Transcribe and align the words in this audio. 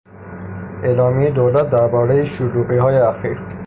اعلامیهی 0.83 1.31
دولت 1.31 1.69
دربارهی 1.69 2.25
شلوغیهای 2.25 2.95
اخیر 2.97 3.37